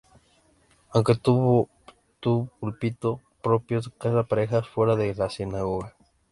Aunque 0.89 1.11
nunca 1.11 1.21
tuvo 1.21 1.69
un 2.25 2.51
púlpito 2.59 3.21
propio, 3.43 3.79
casa 3.99 4.23
parejas 4.23 4.67
fuera 4.67 4.95
de 4.95 5.13
la 5.13 5.29
sinagoga. 5.29 5.93